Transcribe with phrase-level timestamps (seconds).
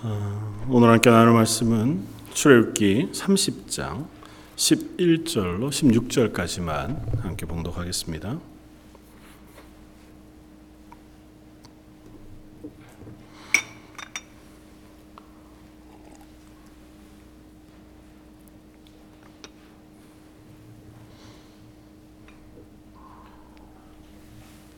[0.00, 4.06] 어, 오늘 함께 나눌 말씀은 출애굽기 30장
[4.54, 8.38] 11절로 16절까지만 함께 봉독하겠습니다.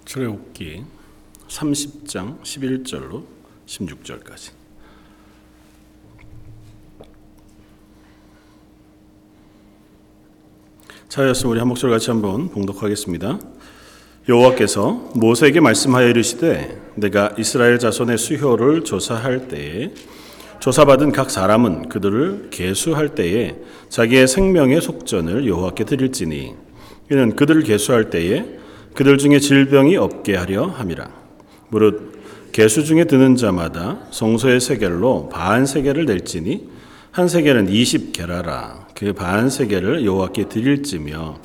[0.07, 0.84] 출애굽기
[1.46, 3.27] 30장 11절로
[3.66, 4.60] 16절까지
[11.10, 13.41] 차였으면 우리 한 목소리 같이 한번 봉독하겠습니다.
[14.28, 19.91] 여호와께서 모세에게 말씀하여 이르시되 내가 이스라엘 자손의 수효를 조사할 때에
[20.60, 23.56] 조사받은 각 사람은 그들을 계수할 때에
[23.88, 26.55] 자기의 생명의 속전을 여호와께 드릴지니
[27.11, 28.45] 이는 그들을 계수할 때에
[28.95, 31.11] 그들 중에 질병이 없게 하려 함이라
[31.70, 36.69] 무릇 계수 중에 드는 자마다 성소의 세겔로 반 세겔을 낼지니
[37.12, 38.86] 한 세겔은 20게라라.
[38.94, 41.39] 그 반 세겔을 여호와께 드릴지며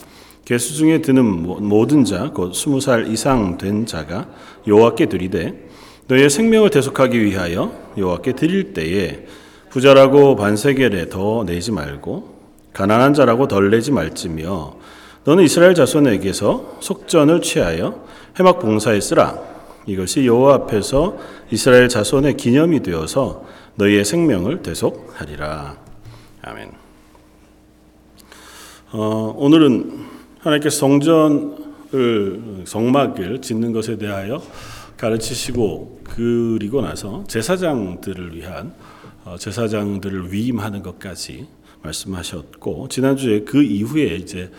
[0.44, 4.28] 개수 중에 드는 모든 자 곧 스무 살 이상 된 자가
[4.68, 5.68] 여호와께 드리되
[6.08, 9.26] 너의 생명을 대속하기 위하여 여호와께 드릴 때에
[9.72, 12.36] 부자라고 반 세겔에 더 내지 말고
[12.74, 14.76] 가난한 자라고 덜 내지 말지며
[15.24, 18.06] 너는 이스라엘 자손에게서 속전을 취하여
[18.38, 19.40] 해막 봉사에 쓰라.
[19.88, 21.18] 이것이 여호와 앞에서
[21.52, 23.46] 이스라엘 자손의 기념이 되어서
[23.78, 25.78] 너희의 생명을 대속하리라
[26.42, 26.72] 아멘.
[28.92, 30.06] 어, 오늘은
[30.40, 34.42] 하나님께서 성전을 성막을 짓는 것에 대하여
[34.96, 38.74] 가르치시고 그리고 나서 제사장들을 위한
[39.26, 41.48] 어, 제사장들을 위임하는 것까지
[41.82, 44.52] 말씀하셨고 지난주에 그 이후에 이제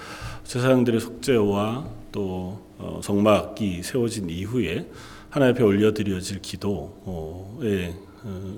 [0.44, 4.90] 제사장들의 속죄와 또 어, 성막이 세워진 이후에
[5.30, 7.58] 하나님 앞에 올려드려질 기도에 어,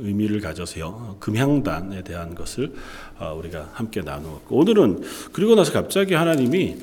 [0.00, 2.72] 의미를 가져서요 금향단에 대한 것을
[3.18, 5.02] 어, 우리가 함께 나누었고 오늘은
[5.32, 6.76] 그리고 나서 갑자기 하나님이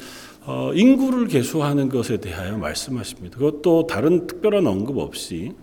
[0.46, 3.38] 어, 인구를 계수하는 것에 대하여 말씀하십니다.
[3.38, 5.54] 그것도 다른 특별한 언급 없이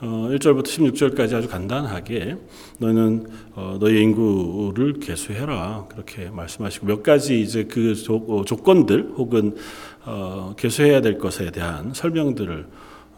[0.00, 2.36] 1절부터 16절까지 아주 간단하게
[2.78, 3.26] 너는
[3.80, 9.56] 너의 인구를 계수해라 그렇게 말씀하시고 몇 가지 이제 그 조 건들 혹은
[10.56, 12.66] 계수해야 될 것에 대한 설명들을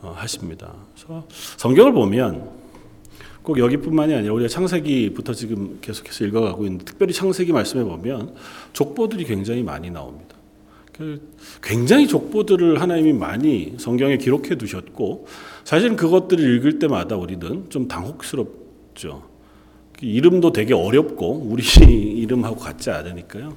[0.01, 0.73] 하십니다.
[0.95, 1.27] 그래서
[1.59, 2.60] 성경을 보면
[3.51, 8.33] 꼭 여기뿐만이 아니라 우리가 창세기부터 지금 계속해서 읽어가고 있는 특별히 창세기 말씀에 보면
[8.73, 10.37] 족보들이 굉장히 많이 나옵니다.
[10.97, 11.21] 그
[11.61, 15.27] 굉장히 족보들을 하나님이 많이 성경에 기록해 두셨고
[15.65, 19.25] 사실 그것들을 읽을 때마다 우리는 좀 당혹스럽죠.
[19.99, 21.65] 그 이름도 되게 어렵고 우리
[22.23, 23.57] 이름하고 같지 않으니까요.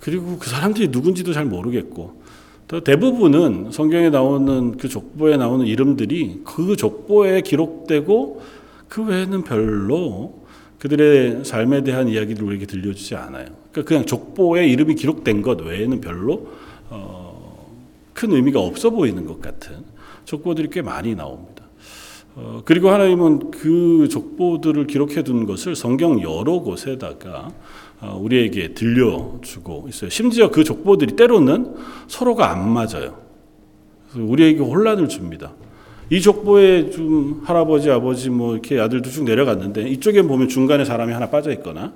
[0.00, 2.22] 그리고 그 사람들이 누군지도 잘 모르겠고
[2.66, 8.57] 또 대부분은 성경에 나오는 그 족보에 나오는 이름들이 그 족보에 기록되고
[8.88, 10.46] 그 외에는 별로
[10.78, 13.46] 그들의 삶에 대한 이야기를 우리에게 들려주지 않아요.
[13.72, 16.48] 그러니까 그냥 족보에 이름이 기록된 것 외에는 별로
[16.88, 17.72] 어,
[18.14, 19.76] 큰 의미가 없어 보이는 것 같은
[20.24, 21.64] 족보들이 꽤 많이 나옵니다.
[22.36, 27.50] 어, 그리고 하나님은 그 족보들을 기록해 둔 것을 성경 여러 곳에다가
[28.00, 30.10] 어, 우리에게 들려주고 있어요.
[30.10, 31.74] 심지어 그 족보들이 때로는
[32.06, 33.20] 서로가 안 맞아요.
[34.14, 35.52] 우리에게 혼란을 줍니다.
[36.10, 41.28] 이 족보에 좀 할아버지, 아버지 뭐 이렇게 아들도 쭉 내려갔는데 이쪽에 보면 중간에 사람이 하나
[41.28, 41.92] 빠져 있거나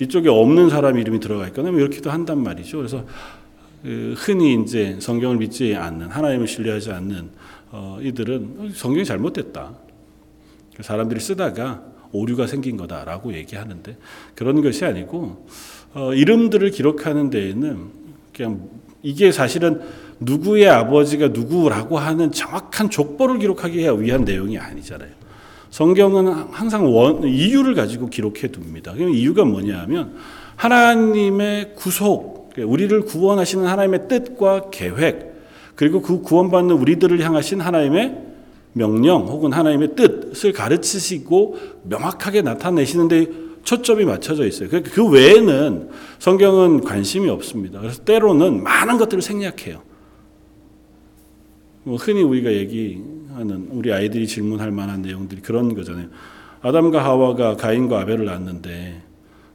[0.00, 2.78] 이쪽에 없는 사람 이름이 들어가 있거나 뭐 이렇게도 한단 말이죠.
[2.78, 3.04] 그래서
[3.82, 7.28] 그 흔히 이제 성경을 믿지 않는 하나님을 신뢰하지 않는
[7.70, 9.74] 어, 이들은 성경이 잘못됐다.
[10.80, 13.96] 사람들이 쓰다가 오류가 생긴 거다라고 얘기하는데
[14.34, 15.46] 그런 것이 아니고
[15.94, 18.04] 어, 이름들을 기록하는 데에는
[18.34, 18.68] 그냥
[19.02, 19.80] 이게 사실은
[20.20, 25.10] 누구의 아버지가 누구라고 하는 정확한 족보를 기록하기 위한 내용이 아니잖아요.
[25.70, 28.94] 성경은 항상 원, 이유를 가지고 기록해 둡니다.
[28.94, 30.14] 그 이유가 뭐냐면
[30.56, 35.34] 하나님의 구속, 우리를 구원하시는 하나님의 뜻과 계획,
[35.74, 38.16] 그리고 그 구원받는 우리들을 향하신 하나님의
[38.72, 44.68] 명령 혹은 하나님의 뜻을 가르치시고 명확하게 나타내시는데 초점이 맞춰져 있어요.
[44.68, 45.88] 그, 그 외에는
[46.18, 47.80] 성경은 관심이 없습니다.
[47.80, 49.82] 그래서 때로는 많은 것들을 생략해요.
[51.84, 56.08] 뭐 흔히 우리가 얘기하는 우리 아이들이 질문할 만한 내용들이 그런 거잖아요.
[56.62, 59.02] 아담과 하와가 가인과 아벨을 낳았는데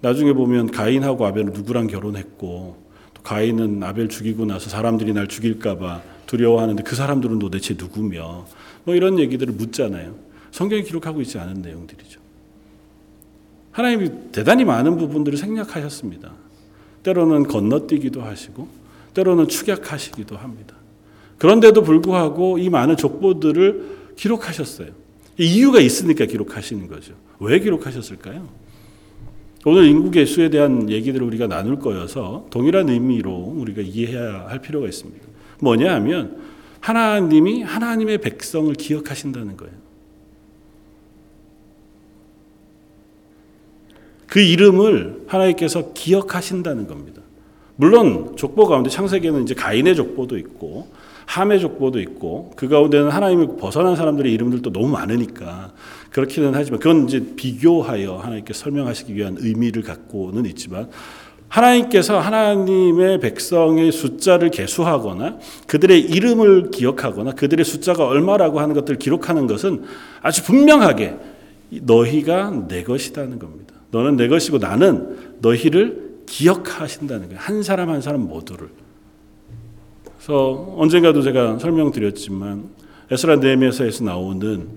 [0.02, 2.78] 나중에 보면 가인하고 아벨은 누구랑 결혼했고
[3.14, 8.46] 또 가인은 아벨 죽이고 나서 사람들이 날 죽일까봐 두려워하는데 그 사람들은 도대체 누구며
[8.84, 10.16] 뭐 이런 얘기들을 묻잖아요.
[10.52, 12.20] 성경이 기록하고 있지 않은 내용들이죠.
[13.72, 16.32] 하나님이 대단히 많은 부분들을 생략하셨습니다.
[17.04, 18.68] 때로는 건너뛰기도 하시고
[19.14, 20.79] 때로는 축약하시기도 합니다.
[21.40, 24.90] 그런데도 불구하고 이 많은 족보들을 기록하셨어요.
[25.38, 27.14] 이유가 있으니까 기록하시는 거죠.
[27.40, 28.48] 왜 기록하셨을까요?
[29.66, 35.26] 오늘 인구 개수에 대한 얘기들을 우리가 나눌 거여서 동일한 의미로 우리가 이해해야 할 필요가 있습니다.
[35.60, 36.42] 뭐냐 하면
[36.82, 39.74] 하나님이 하나님의 백성을 기억하신다는 거예요.
[44.28, 47.22] 그 이름을 하나님께서 기억하신다는 겁니다.
[47.80, 50.90] 물론 족보 가운데 창세기에는 이제 가인의 족보도 있고
[51.26, 55.72] 함의 족보도 있고 그 가운데는 하나님을 벗어난 사람들의 이름들도 너무 많으니까
[56.10, 60.90] 그렇기는 하지만 그건 이제 비교하여 하나님께 설명하시기 위한 의미를 갖고는 있지만
[61.48, 69.84] 하나님께서 하나님의 백성의 숫자를 계수하거나 그들의 이름을 기억하거나 그들의 숫자가 얼마라고 하는 것들을 기록하는 것은
[70.22, 71.16] 아주 분명하게
[71.84, 73.76] 너희가 내 것이라는 겁니다.
[73.92, 77.40] 너는 내 것이고 나는 너희를 기억하신다는 거예요.
[77.42, 78.70] 한 사람 한 사람 모두를.
[80.18, 82.70] 그래서 언젠가도 제가 설명드렸지만
[83.10, 84.70] 에스라 네미에서에서 나오는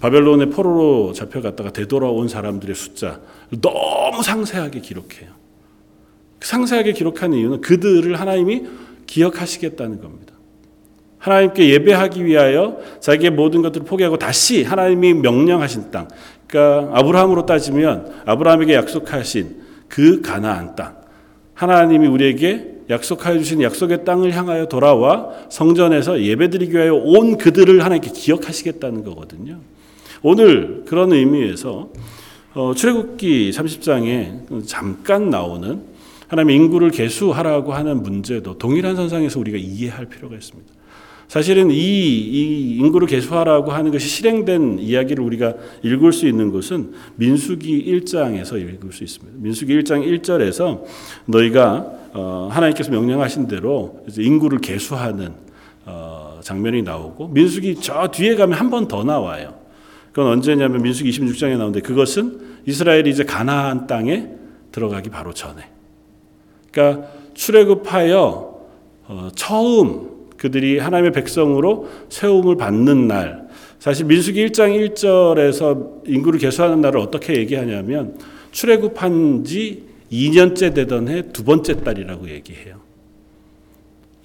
[0.00, 3.20] 바벨론의 포로로 잡혀갔다가 되돌아온 사람들의 숫자
[3.60, 5.30] 너무 상세하게 기록해요.
[6.40, 8.64] 상세하게 기록하는 이유는 그들을 하나님이
[9.06, 10.34] 기억하시겠다는 겁니다.
[11.18, 16.08] 하나님께 예배하기 위하여 자기의 모든 것들을 포기하고 다시 하나님이 명령하신 땅,
[16.46, 19.63] 그러니까 아브라함으로 따지면 아브라함에게 약속하신
[19.94, 20.96] 그 가나안 땅,
[21.54, 29.04] 하나님이 우리에게 약속하여 주신 약속의 땅을 향하여 돌아와 성전에서 예배드리기 위하여 온 그들을 하나님께 기억하시겠다는
[29.04, 29.60] 거거든요.
[30.20, 31.90] 오늘 그런 의미에서
[32.54, 35.82] 어, 출애굽기 30장에 잠깐 나오는
[36.26, 40.72] 하나님 인구를 계수하라고 하는 문제도 동일한 선상에서 우리가 이해할 필요가 있습니다.
[41.28, 47.84] 사실은 이, 이, 인구를 계수하라고 하는 것이 실행된 이야기를 우리가 읽을 수 있는 것은 민수기
[47.86, 49.38] 1장에서 읽을 수 있습니다.
[49.40, 50.82] 민수기 1장 1절에서
[51.26, 55.32] 너희가 어, 하나님께서 명령하신 대로 인구를 계수하는
[55.86, 59.54] 어, 장면이 나오고 민수기 저 뒤에 가면 한 번 더 나와요.
[60.12, 64.28] 그건 언제냐면 민수기 26장에 나오는데 그것은 이스라엘이 이제 가나안 땅에
[64.70, 65.68] 들어가기 바로 전에.
[66.70, 68.54] 그러니까 출애굽하여
[69.06, 70.13] 어, 처음
[70.44, 73.48] 그들이 하나님의 백성으로 세움을 받는 날.
[73.78, 78.18] 사실 민수기 1장 1절에서 인구를 계수하는 날을 어떻게 얘기하냐면
[78.52, 82.76] 출애굽한 지 2년째 되던 해 두 번째 달이라고 얘기해요.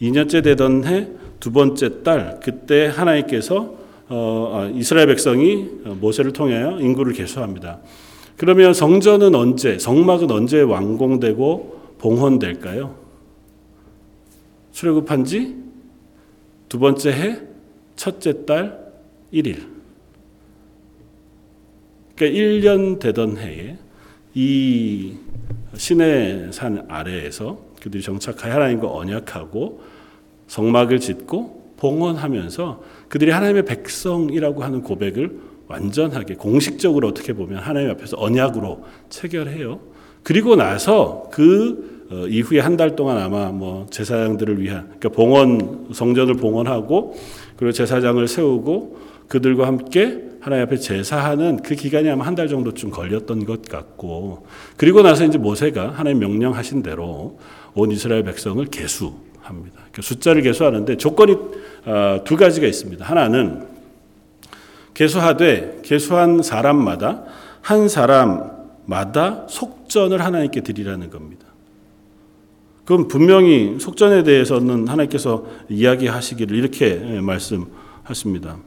[0.01, 1.07] 2년째 되던 해
[1.39, 3.75] 두 번째 달 그때 하나님께서
[4.09, 5.69] 어, 아, 이스라엘 백성이
[6.01, 7.79] 모세를 통하여 인구를 계수합니다.
[8.35, 12.93] 그러면 성전은 언제 성막은 언제 완공되고 봉헌될까요?
[14.73, 15.68] 출애굽한 지
[16.69, 17.41] 두 번째 해
[17.95, 18.93] 첫째 달
[19.33, 19.67] 1일.
[22.15, 23.77] 그러니까 1년 되던 해에
[24.35, 25.15] 이
[25.75, 29.81] 신의 산 아래에서 그들이 정착하여 하나님과 언약하고
[30.47, 38.83] 성막을 짓고 봉헌하면서 그들이 하나님의 백성이라고 하는 고백을 완전하게 공식적으로 어떻게 보면 하나님 앞에서 언약으로
[39.09, 39.79] 체결해요.
[40.23, 46.35] 그리고 나서 그 어, 이후에 한 달 동안 아마 뭐 제사장들을 위한 그러니까 봉헌 성전을
[46.35, 47.15] 봉헌하고
[47.55, 48.97] 그리고 제사장을 세우고
[49.27, 54.45] 그들과 함께 하나님 앞에 제사하는 그 기간이 아마 한 달 정도쯤 걸렸던 것 같고
[54.77, 57.37] 그리고 나서 이제 모세가 하나님 명령하신 대로
[57.75, 59.75] 온 이스라엘 백성을 계수합니다.
[59.75, 61.35] 그러니까 숫자를 계수하는데 조건이
[61.85, 63.05] 어, 두 가지가 있습니다.
[63.05, 63.67] 하나는
[64.93, 67.23] 계수하되 계수한 사람마다
[67.61, 71.45] 한 사람마다 속전을 하나님께 드리라는 겁니다.
[72.89, 78.57] 그럼 분명히 속전에 대해서는 하나님께서 이야기하시기를 이렇게 말씀하십니다.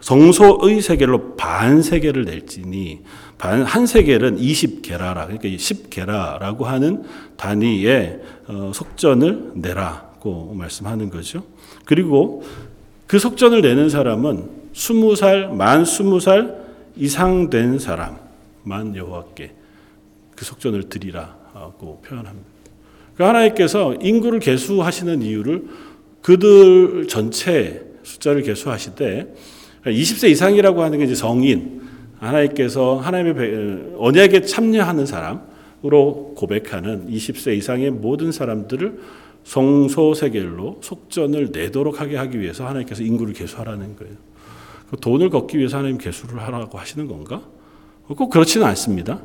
[0.00, 3.00] 성소의 세겔로 반 세겔을 낼지니
[3.38, 7.02] 반 한 세겔은 20게라라 그러니까 10게라라고 하는
[7.36, 11.42] 단위의 어, 속전을 내라고 말씀하는 거죠.
[11.84, 12.44] 그리고
[13.08, 16.54] 그 속전을 내는 사람은 20살 만 20살
[16.94, 19.52] 이상 된 사람만 여호와께
[20.36, 22.51] 그 속전을 드리라고 표현합니다.
[23.22, 25.66] 그 하나님께서 인구를 계수하시는 이유를
[26.22, 29.32] 그들 전체 숫자를 계수하시되
[29.84, 31.82] 20세 이상이라고 하는 게 이제 성인
[32.18, 38.98] 하나님께서 하나님의 언약에 참여하는 사람으로 고백하는 20세 이상의 모든 사람들을
[39.44, 44.14] 성소세겔로 속전을 내도록 하게 하기 위해서 하나님께서 인구를 계수하라는 거예요.
[44.90, 47.42] 그 돈을 걷기 위해서 하나님 계수를 하라고 하시는 건가?
[48.08, 49.20] 꼭 그렇지는 않습니다.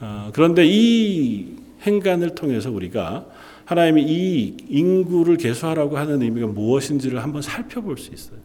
[0.00, 3.26] 아, 그런데 이 행간을 통해서 우리가
[3.64, 8.38] 하나님이 이 인구를 계수하라고 하는 의미가 무엇인지를 한번 살펴볼 수 있어요.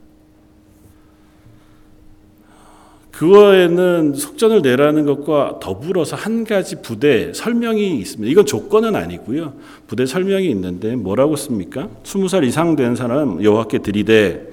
[3.16, 8.30] 그거에는 속전을 내라는 것과 더불어서 한 가지 부대 설명이 있습니다.
[8.30, 9.54] 이건 조건은 아니고요.
[9.88, 11.90] 부대 설명이 있는데 뭐라고 씁니까?
[12.04, 14.50] 20살 이상 된 사람 여호와께 드리되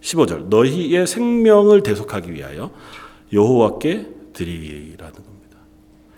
[0.00, 2.70] 15절 너희의 생명을 대속하기 위하여
[3.34, 5.58] 여호와께 드리라는 겁니다.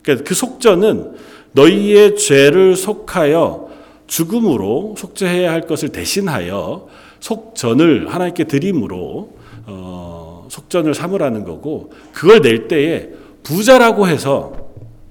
[0.02, 1.16] 그러니까 그 속전은
[1.52, 3.68] 너희의 죄를 속하여
[4.06, 6.88] 죽음으로 속죄해야 할 것을 대신하여
[7.20, 9.30] 속전을 하나님께 드림으로
[9.66, 13.10] 어, 속전을 삼으라는 거고 그걸 낼 때에
[13.42, 14.52] 부자라고 해서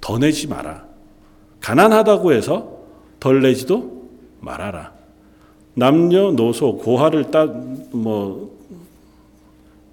[0.02, 0.86] 더 내지 마라.
[1.60, 2.78] 가난하다고 해서
[3.20, 4.08] 덜 내지도
[4.40, 4.94] 말아라.
[5.74, 8.58] 남녀 노소 고하를 따뭐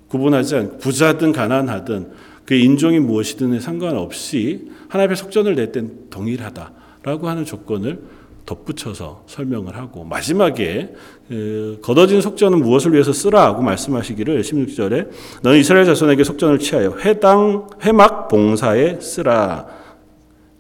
[0.09, 2.13] 구분하지 않고 부자든 가난하든
[2.45, 8.01] 그 인종이 무엇이든 상관없이 하나님의 속전을 낼 땐 동일하다라고 하는 조건을
[8.47, 10.93] 덧붙여서 설명을 하고 마지막에
[11.29, 15.09] 그 걷어진 속전은 무엇을 위해서 쓰라고 말씀하시기를 16절에
[15.43, 19.67] 너는 이스라엘 자손에게 속전을 취하여 회당 회막 봉사에 쓰라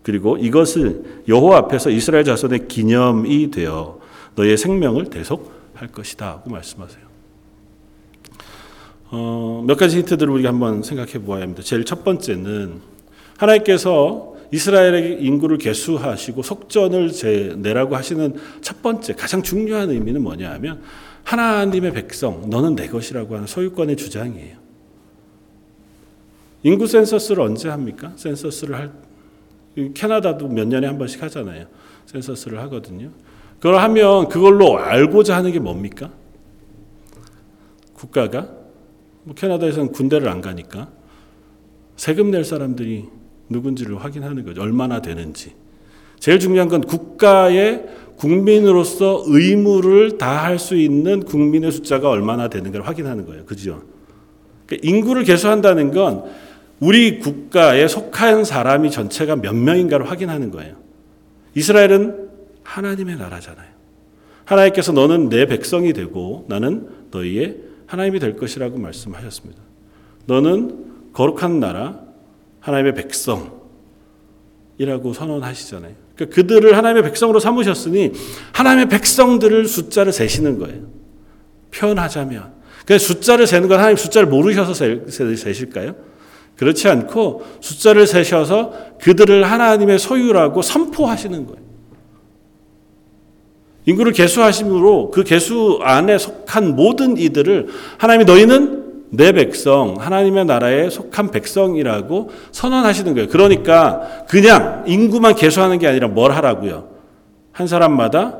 [0.02, 3.98] 그리고 이것을 여호와 앞에서 이스라엘 자손의 기념이 되어
[4.34, 7.13] 너의 생명을 대속할 것이다고 말씀하세요.
[9.10, 11.62] 어, 몇 가지 힌트들을 우리가 한번 생각해 보아야 합니다.
[11.62, 12.80] 제일 첫 번째는
[13.38, 17.10] 하나님께서 이스라엘의 인구를 개수하시고 속전을
[17.56, 20.82] 내라고 하시는 첫 번째 가장 중요한 의미는 뭐냐 하면
[21.24, 24.56] 하나님의 백성 너는 내 것이라고 하는 소유권의 주장이에요.
[26.62, 28.12] 인구 센서스를 언제 합니까?
[28.16, 28.92] 센서스를 할
[29.94, 31.66] 캐나다도 몇 년에 한 번씩 하잖아요.
[32.06, 33.10] 센서스를 하거든요.
[33.56, 36.10] 그걸 하면 그걸로 알고자 하는 게 뭡니까?
[37.94, 38.63] 국가가
[39.24, 40.88] 뭐 캐나다에서는 군대를 안 가니까
[41.96, 43.06] 세금 낼 사람들이
[43.48, 44.62] 누군지를 확인하는 거죠.
[44.62, 45.52] 얼마나 되는지.
[46.18, 47.84] 제일 중요한 건 국가의
[48.16, 53.44] 국민으로서 의무를 다 할 수 있는 국민의 숫자가 얼마나 되는가를 확인하는 거예요.
[53.44, 53.82] 그죠?
[54.66, 56.24] 그러니까 인구를 개수한다는 건
[56.80, 60.76] 우리 국가에 속한 사람이 전체가 몇 명인가를 확인하는 거예요.
[61.54, 62.28] 이스라엘은
[62.62, 63.68] 하나님의 나라잖아요.
[64.44, 69.60] 하나님께서 너는 내 백성이 되고 나는 너희의 하나님이 될 것이라고 말씀하셨습니다.
[70.26, 72.00] 너는 거룩한 나라,
[72.60, 73.52] 하나님의 백성이라고
[75.14, 75.92] 선언하시잖아요.
[76.16, 78.12] 그러니까 그들을 하나님의 백성으로 삼으셨으니
[78.52, 80.86] 하나님의 백성들을 숫자를 세시는 거예요.
[81.72, 82.54] 표현하자면.
[82.86, 85.96] 그 숫자를 세는 건 하나님 숫자를 모르셔서 세실까요?
[86.56, 91.63] 그렇지 않고 숫자를 세셔서 그들을 하나님의 소유라고 선포하시는 거예요.
[93.86, 101.30] 인구를 개수하심으로 그 개수 안에 속한 모든 이들을 하나님이 너희는 내 백성, 하나님의 나라에 속한
[101.30, 103.28] 백성이라고 선언하시는 거예요.
[103.28, 106.88] 그러니까 그냥 인구만 개수하는 게 아니라 뭘 하라고요?
[107.52, 108.38] 한 사람마다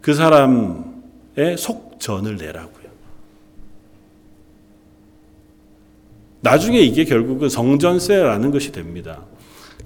[0.00, 2.72] 그 사람의 속전을 내라고요.
[6.40, 9.20] 나중에 이게 결국은 성전세라는 것이 됩니다.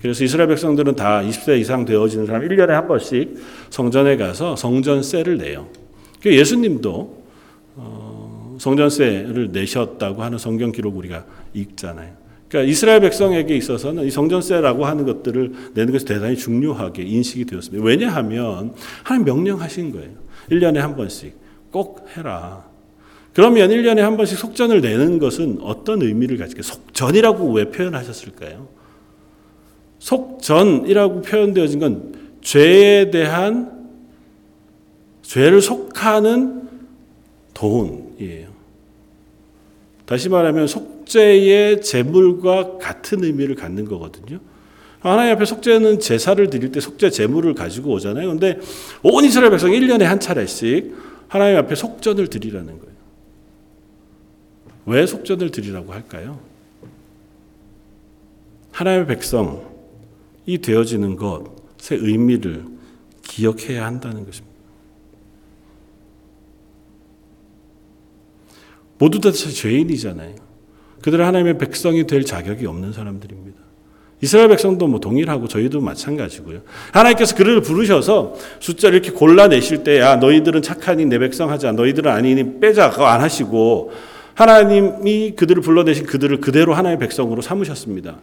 [0.00, 3.36] 그래서 이스라엘 백성들은 다 20세 이상 되어지는 사람 1년에 한 번씩
[3.70, 5.68] 성전에 가서 성전세를 내요.
[6.22, 7.24] 그 예수님도
[7.76, 11.24] 어, 성전세를 내셨다고 하는 성경 기록 우리가
[11.54, 12.26] 읽잖아요.
[12.48, 17.84] 그러니까 이스라엘 백성에게 있어서는 이 성전세라고 하는 것들을 내는 것이 대단히 중요하게 인식이 되었습니다.
[17.84, 18.72] 왜냐하면
[19.02, 20.10] 하나님 명령하신 거예요.
[20.50, 21.34] 1년에 한 번씩
[21.70, 22.64] 꼭 해라.
[23.34, 28.68] 그러면 1년에 한 번씩 속전을 내는 것은 어떤 의미를 가지게 속전이라고 왜 표현하셨을까요?
[30.06, 33.90] 속전이라고 표현되어진 건 죄에 대한
[35.22, 36.68] 죄를 속하는
[37.52, 38.46] 돈이에요.
[40.04, 44.38] 다시 말하면 속죄의 제물과 같은 의미를 갖는 거거든요.
[45.00, 48.28] 하나님 앞에 속죄는 제사를 드릴 때 속죄 제물을 가지고 오잖아요.
[48.28, 48.60] 근데
[49.02, 50.94] 온 이스라엘 백성 1년에 한 차례씩
[51.26, 52.96] 하나님 앞에 속전을 드리라는 거예요.
[54.86, 56.38] 왜 속전을 드리라고 할까요?
[58.70, 59.75] 하나님의 백성 이
[60.46, 62.64] 되어지는 것의 의미를
[63.22, 64.56] 기억해야 한다는 것입니다.
[68.98, 70.34] 모두 다 죄인이잖아요.
[71.02, 73.66] 그들은 하나님의 백성이 될 자격이 없는 사람들입니다.
[74.22, 76.62] 이스라엘 백성도 뭐 동일하고 저희도 마찬가지고요.
[76.92, 81.72] 하나님께서 그를 부르셔서 숫자를 이렇게 골라내실 때, 야, 너희들은 착하니 내 백성 하자.
[81.72, 82.90] 너희들은 아니니 빼자.
[82.90, 83.92] 그거 안 하시고,
[84.34, 88.18] 하나님이 그들을 불러내신 그들을 그대로 하나님의 백성으로 삼으셨습니다.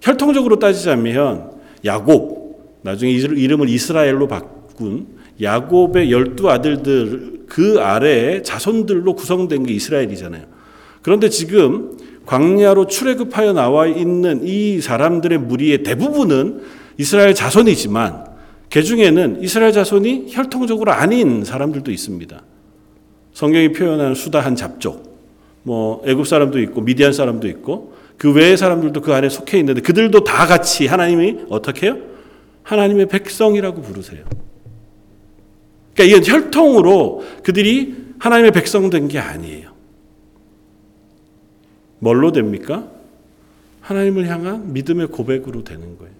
[0.00, 1.52] 혈통적으로 따지자면,
[1.84, 5.06] 야곱 나중에 이름을 이스라엘로 바꾼
[5.40, 10.44] 야곱의 열두 아들들 그 아래에 자손들로 구성된 게 이스라엘이잖아요.
[11.02, 16.62] 그런데 지금 광야로 출애굽하여 나와 있는 이 사람들의 무리의 대부분은
[16.98, 18.24] 이스라엘 자손이지만
[18.70, 22.42] 그 중에는 이스라엘 자손이 혈통적으로 아닌 사람들도 있습니다.
[23.32, 25.18] 성경이 표현하는 수다한 잡족,
[25.62, 30.24] 뭐 애굽 사람도 있고 미디안 사람도 있고 그 외의 사람들도 그 안에 속해 있는데 그들도
[30.24, 31.98] 다 같이 하나님이 어떻게 해요?
[32.62, 34.24] 하나님의 백성이라고 부르세요.
[35.94, 39.74] 그러니까 이건 혈통으로 그들이 하나님의 백성 된 게 아니에요.
[41.98, 42.88] 뭘로 됩니까?
[43.80, 46.14] 하나님을 향한 믿음의 고백으로 되는 거예요.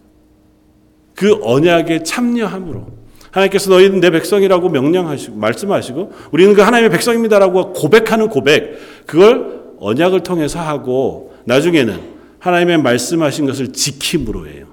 [1.15, 2.87] 그 언약에 참여함으로
[3.31, 10.61] 하나님께서 너희는 내 백성이라고 명령하시고 말씀하시고 우리는 그 하나님의 백성입니다라고 고백하는 고백 그걸 언약을 통해서
[10.61, 14.67] 하고 나중에는 하나님의 말씀하신 것을 지킴으로 해요.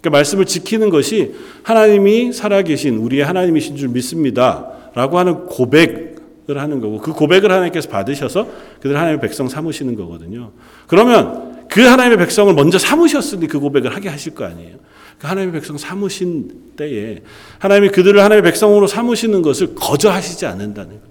[0.00, 7.12] 그러니까 말씀을 지키는 것이 하나님이 살아계신 우리의 하나님이신 줄 믿습니다라고 하는 고백을 하는 거고 그
[7.12, 8.48] 고백을 하나님께서 받으셔서
[8.80, 10.52] 그들 하나님의 백성 삼으시는 거거든요.
[10.86, 14.76] 그러면 그 하나님의 백성을 먼저 삼으셨으니 그 고백을 하게 하실 거 아니에요.
[15.18, 17.18] 그 하나님의 백성 삼으신 때에
[17.58, 21.09] 하나님이 그들을 하나님의 백성으로 삼으시는 것을 거저하시지 않는다는 거예요.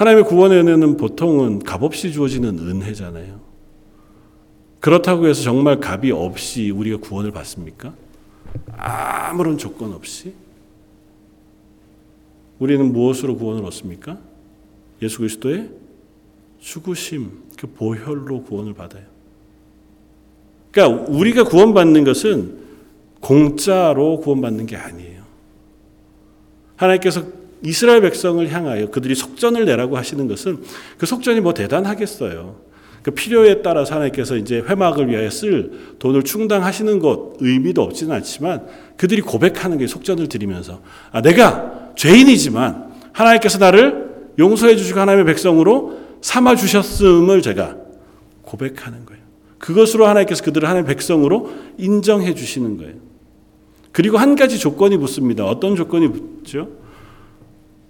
[0.00, 3.38] 하나님의 구원의 은혜는 보통은 값없이 주어지는 은혜잖아요.
[4.80, 7.92] 그렇다고 해서 정말 값이 없이 우리가 구원을 받습니까?
[8.78, 10.32] 아무런 조건 없이?
[12.58, 14.18] 우리는 무엇으로 구원을 얻습니까?
[15.02, 15.68] 예수 그리스도의
[16.60, 19.04] 죽으심, 그 보혈로 구원을 받아요.
[20.70, 22.58] 그러니까 우리가 구원받는 것은
[23.20, 25.24] 공짜로 구원받는 게 아니에요.
[26.76, 30.62] 하나님께서 이스라엘 백성을 향하여 그들이 속전을 내라고 하시는 것은
[30.98, 32.70] 그 속전이 뭐 대단하겠어요.
[33.02, 39.22] 그 필요에 따라서 하나님께서 이제 회막을 위하여 쓸 돈을 충당하시는 것 의미도 없지는 않지만 그들이
[39.22, 47.40] 고백하는 게 속전을 드리면서 아 내가 죄인이지만 하나님께서 나를 용서해 주시고 하나님의 백성으로 삼아 주셨음을
[47.42, 47.76] 제가
[48.42, 49.22] 고백하는 거예요.
[49.58, 52.94] 그것으로 하나님께서 그들을 하나님의 백성으로 인정해 주시는 거예요.
[53.92, 55.44] 그리고 한 가지 조건이 붙습니다.
[55.46, 56.68] 어떤 조건이 붙죠?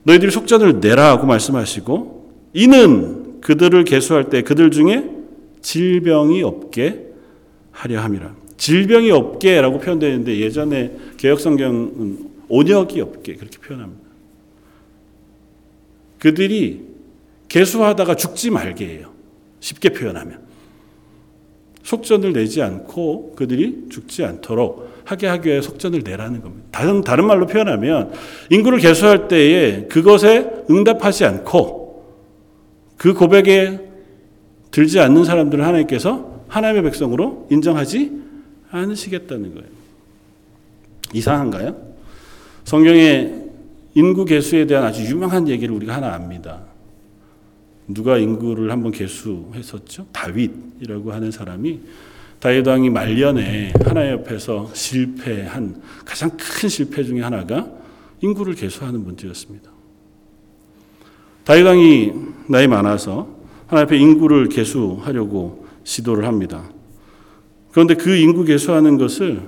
[0.05, 5.09] 너희들이 속전을 내라고 말씀하시고 이는 그들을 계수할 때 그들 중에
[5.63, 7.07] 질병이 없게
[7.71, 8.35] 하려 함이라.
[8.57, 14.11] 질병이 없게라고 표현되어 있는데 예전에 개혁 성경은 온역이 없게 그렇게 표현합니다.
[16.19, 16.83] 그들이
[17.49, 19.13] 개수하다가 죽지 말게 해요.
[19.61, 20.41] 쉽게 표현하면.
[21.83, 26.69] 속전을 내지 않고 그들이 죽지 않도록 하게 하기 위해 속전을 내라는 겁니다.
[26.71, 28.13] 다른, 다른 말로 표현하면
[28.49, 32.05] 인구를 개수할 때에 그것에 응답하지 않고
[32.97, 33.81] 그 고백에
[34.71, 38.13] 들지 않는 사람들을 하나님께서 하나님의 백성으로 인정하지
[38.71, 39.69] 않으시겠다는 거예요.
[41.13, 41.77] 이상한가요?
[42.63, 43.35] 성경에
[43.95, 46.61] 인구 개수에 대한 아주 유명한 얘기를 우리가 하나 압니다.
[47.89, 50.07] 누가 인구를 한번 개수했었죠?
[50.13, 51.81] 다윗이라고 하는 사람이
[52.41, 57.71] 다윗 왕이 말년에 하나님 옆에서 실패한 가장 큰 실패 중에 하나가
[58.23, 59.71] 인구를 개수하는 문제였습니다.
[61.45, 62.13] 다윗 왕이
[62.49, 63.29] 나이 많아서
[63.67, 66.65] 하나님 앞에 인구를 개수하려고 시도를 합니다.
[67.73, 69.43] 그런데 그 인구 개수하는 것을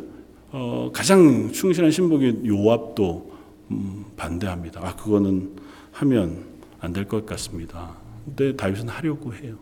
[0.52, 3.32] 어, 가장 충실한 신복인 요압도
[3.70, 4.80] 음, 반대합니다.
[4.86, 5.50] 아 그거는
[5.92, 6.44] 하면
[6.80, 7.94] 안 될 것 같습니다.
[8.24, 9.56] 근데 다윗은 하려고 해요.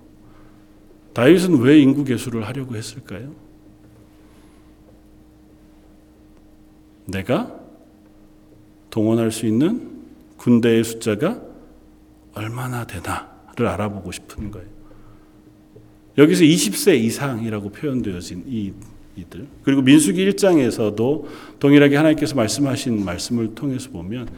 [1.12, 3.34] 다윗은 왜 인구 개수를 하려고 했을까요?
[7.06, 7.58] 내가
[8.90, 9.90] 동원할 수 있는
[10.36, 11.40] 군대의 숫자가
[12.34, 14.68] 얼마나 되나를 알아보고 싶은 거예요.
[16.18, 18.72] 여기서 20세 이상이라고 표현되어진 이
[19.16, 21.26] 이들 그리고 민수기 1장에서도
[21.58, 24.28] 동일하게 하나님께서 말씀하신 말씀을 통해서 보면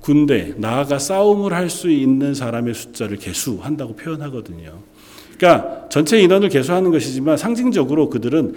[0.00, 4.80] 군대 나아가 싸움을 할 수 있는 사람의 숫자를 개수한다고 표현하거든요.
[5.42, 8.54] 그러니까 전체 인원을 개수하는 것이지만 상징적으로 그들은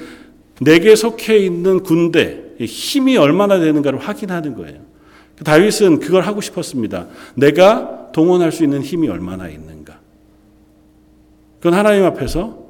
[0.61, 4.81] 내게 속해 있는 군대 힘이 얼마나 되는가를 확인하는 거예요.
[5.43, 7.07] 다윗은 그걸 하고 싶었습니다.
[7.33, 9.99] 내가 동원할 수 있는 힘이 얼마나 있는가.
[11.57, 12.63] 그건 하나님 앞에서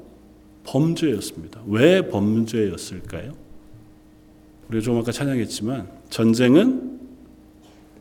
[0.63, 1.59] 범죄였습니다.
[1.67, 3.33] 왜 범죄였을까요?
[4.69, 6.99] 우리가 좀 아까 찬양했지만 전쟁은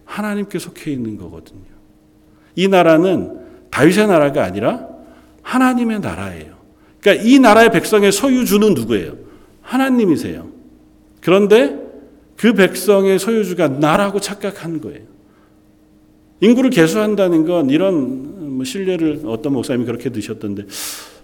[0.04, 1.74] 하나님께 속해 있는 거거든요.
[2.54, 4.93] 이 나라는 다윗의 나라가 아니라
[5.44, 6.54] 하나님의 나라예요.
[7.00, 9.16] 그러니까 이 나라의 백성의 소유주는 누구예요?
[9.62, 10.48] 하나님이세요.
[11.20, 11.78] 그런데
[12.36, 15.02] 그 백성의 소유주가 나라고 착각한 거예요.
[16.40, 20.66] 인구를 개수한다는 건 이런 뭐 신뢰를 어떤 목사님이 그렇게 드셨던데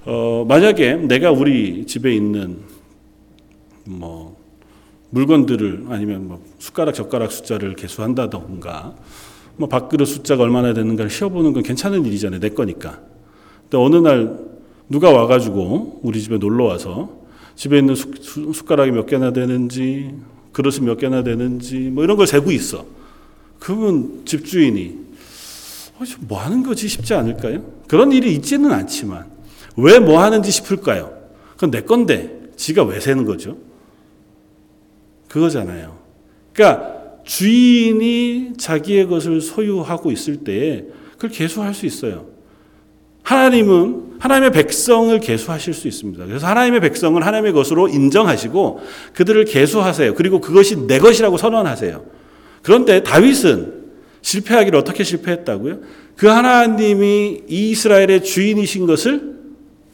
[0.04, 2.59] 어, 만약에 내가 우리 집에 있는
[3.85, 4.38] 뭐
[5.11, 8.94] 물건들을 아니면 뭐 숟가락 젓가락 숫자를 개수한다던가
[9.56, 12.40] 뭐 밥그릇 숫자가 얼마나 되는가를 쉬어보는 건 괜찮은 일이잖아요.
[12.40, 13.00] 내 거니까.
[13.70, 14.37] 근데 어느 날
[14.88, 17.20] 누가 와가지고 우리 집에 놀러 와서
[17.54, 20.11] 집에 있는 숟 가락이 몇 개나 되는지
[20.52, 22.85] 그릇이 몇 개나 되는지 뭐 이런 걸 재고 있어.
[23.61, 24.98] 그러면 집주인이
[26.00, 27.62] 어, 뭐 하는 거지 싶지 않을까요?
[27.87, 29.26] 그런 일이 있지는 않지만
[29.76, 31.12] 왜 뭐 하는지 싶을까요?
[31.54, 33.56] 그건 내 건데 지가 왜 세는 거죠?
[35.28, 35.96] 그거잖아요.
[36.52, 42.29] 그러니까 주인이 자기의 것을 소유하고 있을 때에 그걸 개수할 수 있어요.
[43.22, 46.26] 하나님은 하나님의 백성을 계수하실 수 있습니다.
[46.26, 48.80] 그래서 하나님의 백성을 하나님의 것으로 인정하시고
[49.14, 50.14] 그들을 계수하세요.
[50.14, 52.04] 그리고 그것이 내 것이라고 선언하세요.
[52.62, 53.80] 그런데 다윗은
[54.22, 55.78] 실패하기를 어떻게 실패했다고요?
[56.16, 59.38] 그 하나님이 이스라엘의 주인이신 것을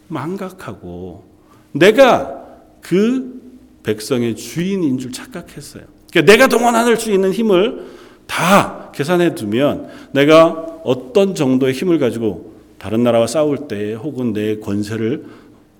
[0.09, 1.25] 망각하고
[1.71, 2.43] 내가
[2.81, 3.41] 그
[3.85, 5.85] 백성의 주인인 줄 착각했어요.
[6.11, 7.85] 그러니까 내가 동원할 수 있는 힘을
[8.27, 10.49] 다 계산해 두면 내가
[10.83, 15.25] 어떤 정도의 힘을 가지고 다른 나라와 싸울 때 혹은 내 권세를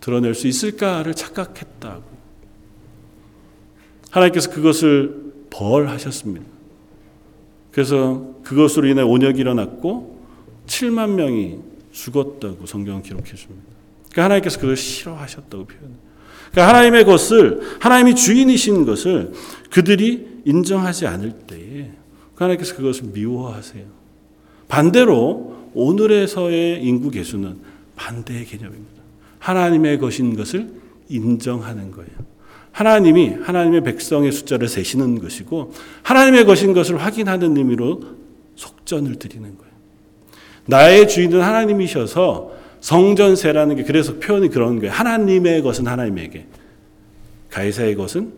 [0.01, 2.17] 드러낼 수 있을까를 착각했다고.
[4.11, 6.47] 하나님께서 그것을 벌하셨습니다.
[7.73, 10.19] 그래서 그것으로 인해 온역이 일어났고
[10.67, 11.59] 7만 명이
[11.93, 13.65] 죽었다고 성경은 기록해 줍니다.
[14.11, 15.99] 그러니까 하나님께서 그걸 싫어하셨다고 표현해요.
[16.51, 19.33] 그러니까 하나님의 것을 하나님이 주인이신 것을
[19.71, 21.91] 그들이 인정하지 않을 때에
[22.35, 23.85] 하나님께서 그것을 미워하세요.
[24.69, 27.59] 반대로 오늘에서의 인구 개수는
[27.97, 29.03] 반대의 개념입니다.
[29.39, 30.71] 하나님의 것인 것을
[31.09, 32.11] 인정하는 거예요.
[32.73, 38.03] 하나님이 하나님의 백성의 숫자를 세시는 것이고 하나님의 것인 것을 확인하는 의미로
[38.57, 39.73] 속전을 드리는 거예요.
[40.67, 44.93] 나의 주인은 하나님이셔서 성전세라는 게 그래서 표현이 그런 거예요.
[44.93, 46.47] 하나님의 것은 하나님에게,
[47.51, 48.33] 가이사의 것은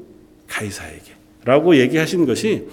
[0.47, 1.13] 가이사에게.
[1.45, 2.67] 라고 얘기하신 것이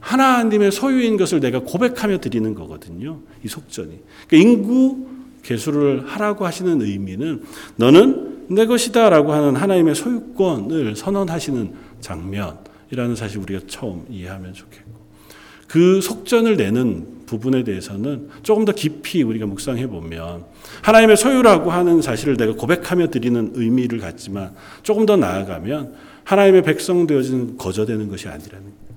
[0.00, 3.20] 하나님의 소유인 것을 내가 고백하며 드리는 거거든요.
[3.44, 4.00] 이 속전이.
[4.28, 5.06] 그러니까 인구
[5.42, 7.42] 개수를 하라고 하시는 의미는
[7.76, 14.98] 너는 내 것이다라고 하는 하나님의 소유권을 선언하시는 장면이라는 사실 우리가 처음 이해하면 좋겠고
[15.66, 20.44] 그 속전을 내는 부분에 대해서는 조금 더 깊이 우리가 묵상해 보면
[20.82, 27.58] 하나님의 소유라고 하는 사실을 내가 고백하며 드리는 의미를 갖지만 조금 더 나아가면 하나님의 백성 되어지는
[27.58, 28.87] 거저되는 것이 아니라는.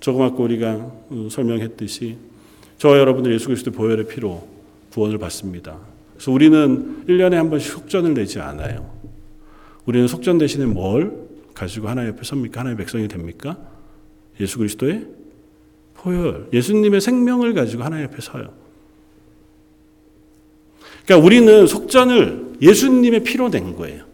[0.00, 0.74] 조금 아까 우리가
[1.10, 2.16] 어, 설명했듯이
[2.78, 4.46] 저와 여러분들 예수 그리스도 보혈의 피로
[4.92, 5.78] 구원을 받습니다.
[6.14, 8.90] 그래서 우리는 1년에 한 번씩 속전을 내지 않아요.
[9.84, 12.60] 우리는 속전 대신에 뭘 가지고 하나님 옆에 섭니까?
[12.60, 13.56] 하나님의 백성이 됩니까?
[14.40, 15.06] 예수 그리스도의
[15.94, 18.52] 보혈, 예수님의 생명을 가지고 하나님 옆에 서요.
[21.04, 24.04] 그러니까 우리는 속전을 예수님의 피로 낸 거예요.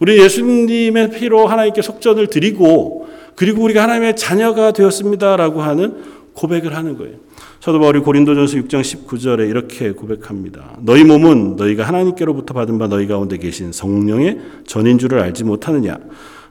[0.00, 6.02] 우리 예수님의 피로 하나님께 속전을 드리고 그리고 우리가 하나님의 자녀가 되었습니다라고 하는
[6.34, 7.16] 고백을 하는 거예요.
[7.60, 10.76] 사도 바울이 고린도전서 6장 19절에 이렇게 고백합니다.
[10.80, 15.98] 너희 몸은 너희가 하나님께로부터 받은 바 너희 가운데 계신 성령의 전인 줄을 알지 못하느냐?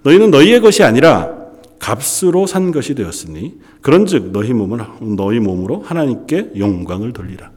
[0.03, 1.43] 너희는 너희의 것이 아니라
[1.79, 4.79] 값으로 산 것이 되었으니 그런즉 너희 몸은
[5.15, 7.51] 너희 몸으로 하나님께 영광을 돌리라.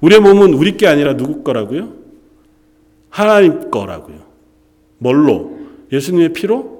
[0.00, 1.94] 우리의 몸은 우리 게 아니라 누구 거라고요?
[3.08, 4.18] 하나님 거라고요.
[4.98, 5.58] 뭘로?
[5.90, 6.79] 예수님의 피로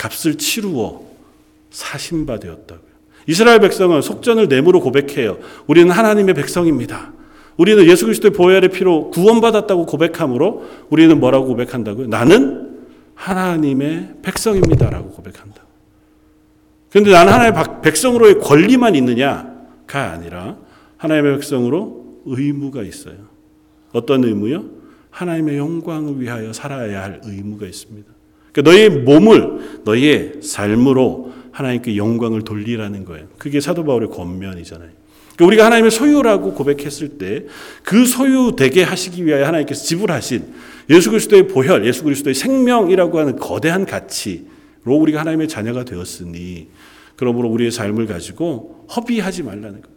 [0.00, 1.02] 값을 치루어
[1.70, 2.90] 사신 바 되었다고요.
[3.26, 5.38] 이스라엘 백성은 속전을 내므로 고백해요.
[5.66, 7.12] 우리는 하나님의 백성입니다.
[7.58, 12.06] 우리는 예수 그리스도의 보혈의 피로 구원받았다고 고백함으로 우리는 뭐라고 고백한다고요?
[12.06, 12.78] 나는
[13.14, 15.62] 하나님의 백성입니다라고 고백한다.
[16.88, 20.56] 그런데 나는 하나님의 백성으로의 권리만 있느냐가 아니라
[20.96, 23.16] 하나님의 백성으로 의무가 있어요.
[23.92, 24.64] 어떤 의무요?
[25.10, 28.19] 하나님의 영광을 위하여 살아야 할 의무가 있습니다.
[28.52, 33.26] 그러니까 너의 몸을 너의 삶으로 하나님께 영광을 돌리라는 거예요.
[33.38, 34.90] 그게 사도 바울의 권면이잖아요.
[35.36, 37.46] 그러니까 우리가 하나님의 소유라고 고백했을 때
[37.82, 40.44] 그 소유 되게 하시기 위하여 하나님께서 지불하신
[40.90, 44.44] 예수 그리스도의 보혈, 예수 그리스도의 생명이라고 하는 거대한 가치로
[44.86, 46.68] 우리가 하나님의 자녀가 되었으니
[47.16, 49.96] 그러므로 우리의 삶을 가지고 허비하지 말라는 거예요.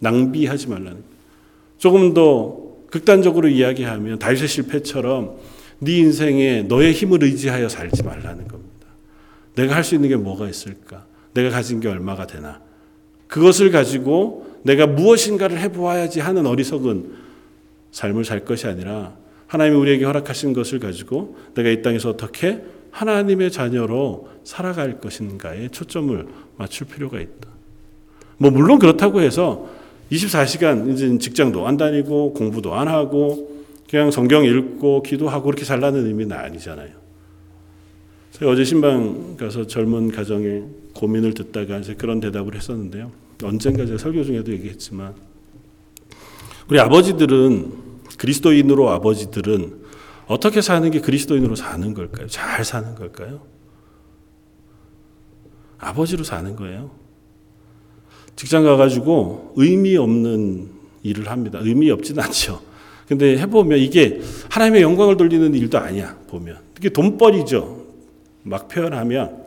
[0.00, 1.04] 낭비하지 말라는 거예요.
[1.78, 2.58] 조금 더
[2.90, 5.36] 극단적으로 이야기하면 다윗의 실패처럼
[5.80, 8.68] 네 인생에 너의 힘을 의지하여 살지 말라는 겁니다.
[9.54, 11.04] 내가 할 수 있는 게 뭐가 있을까?
[11.34, 12.60] 내가 가진 게 얼마가 되나?
[13.26, 17.12] 그것을 가지고 내가 무엇인가를 해보아야지 하는 어리석은
[17.92, 19.14] 삶을 살 것이 아니라
[19.46, 26.86] 하나님이 우리에게 허락하신 것을 가지고 내가 이 땅에서 어떻게 하나님의 자녀로 살아갈 것인가에 초점을 맞출
[26.86, 27.48] 필요가 있다.
[28.38, 29.68] 뭐 물론 그렇다고 해서
[30.10, 33.57] 24시간 이제 직장도 안 다니고 공부도 안 하고
[33.88, 36.90] 그냥 성경 읽고 기도하고 그렇게 살라는 의미는 아니잖아요.
[38.32, 43.10] 제가 어제 신방 가서 젊은 가정의 고민을 듣다가 이제 그런 대답을 했었는데요.
[43.42, 45.14] 언젠가 제가 설교 중에도 얘기했지만
[46.68, 47.72] 우리 아버지들은
[48.18, 49.84] 그리스도인으로 아버지들은
[50.26, 52.26] 어떻게 사는 게 그리스도인으로 사는 걸까요?
[52.26, 53.40] 잘 사는 걸까요?
[55.78, 56.90] 아버지로 사는 거예요.
[58.36, 60.70] 직장 가가지고 의미 없는
[61.02, 61.58] 일을 합니다.
[61.62, 62.67] 의미 없진 않죠.
[63.08, 66.58] 근데 해보면 이게 하나님의 영광을 돌리는 일도 아니야, 보면.
[66.76, 67.86] 이게 돈벌이죠.
[68.42, 69.44] 막 표현하면.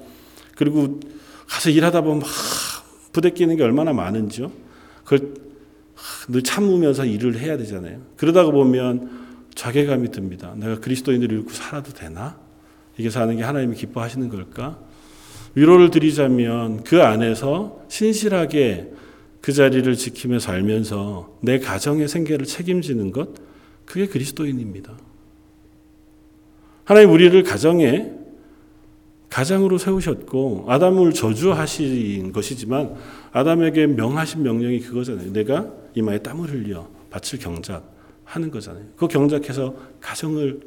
[0.55, 0.99] 그리고
[1.47, 2.29] 가서 일하다 보면 막
[3.13, 4.51] 부대끼는 게 얼마나 많은지요.
[5.03, 5.33] 그걸
[6.27, 7.99] 늘 참으면서 일을 해야 되잖아요.
[8.17, 9.21] 그러다가 보면
[9.53, 10.53] 자괴감이 듭니다.
[10.55, 12.37] 내가 그리스도인을 잃고 살아도 되나?
[12.97, 14.79] 이게 사는 게 하나님이 기뻐하시는 걸까?
[15.53, 18.91] 위로를 드리자면 그 안에서 신실하게
[19.41, 23.29] 그 자리를 지키며 살면서 내 가정의 생계를 책임지는 것,
[23.91, 24.93] 그게 그리스도인입니다.
[26.85, 28.09] 하나님 우리를 가정에
[29.29, 32.95] 가장으로 세우셨고 아담을 저주하신 것이지만
[33.33, 35.33] 아담에게 명하신 명령이 그거잖아요.
[35.33, 37.83] 내가 이마에 땀을 흘려 밭을 경작
[38.23, 38.85] 하는 거잖아요.
[38.95, 40.61] 그 경작해서 가정을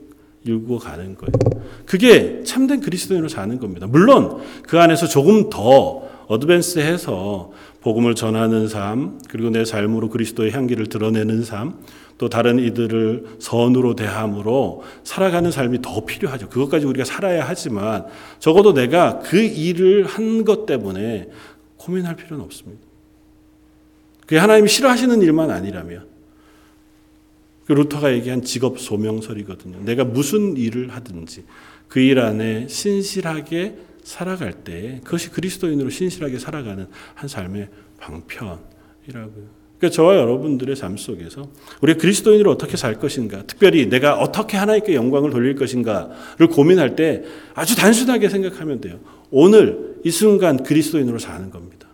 [0.45, 1.65] 일구어 가는 거예요.
[1.87, 3.87] 그게 참된 그리스도인으로 사는 겁니다.
[3.87, 7.53] 물론 그 안에서 조금 더 어드밴스해서
[7.85, 11.75] 복음을 전하는 삶, 그리고 내 삶으로 그리스도의 향기를 드러내는 삶,
[12.17, 16.49] 또 다른 이들을 선으로 대함으로 살아가는 삶이 더 필요하죠.
[16.49, 18.07] 그것까지 우리가 살아야 하지만
[18.39, 21.29] 적어도 내가 그 일을 한 것 때문에
[21.77, 22.83] 고민할 필요는 없습니다.
[24.23, 26.07] 그게 하나님이 싫어하시는 일만 아니라면
[27.67, 29.81] 그 루터가 얘기한 직업 소명설이거든요.
[29.85, 31.45] 내가 무슨 일을 하든지
[31.89, 39.65] 그 일 안에 신실하게 살아갈 때 그것이 그리스도인으로 신실하게 살아가는 한 삶의 방편이라고요.
[39.79, 41.49] 그러니까 저와 여러분들의 삶 속에서
[41.81, 47.75] 우리 그리스도인으로 어떻게 살 것인가, 특별히 내가 어떻게 하나님께 영광을 돌릴 것인가를 고민할 때 아주
[47.77, 49.01] 단순하게 생각하면 돼요.
[49.31, 51.89] 오늘 이 순간 그리스도인으로 사는 겁니다.